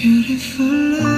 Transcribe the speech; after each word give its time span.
beautiful 0.00 0.64
life. 0.64 1.17